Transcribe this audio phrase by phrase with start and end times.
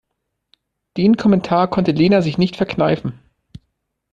[0.97, 3.19] Den Kommentar konnte Lena sich nicht verkneifen.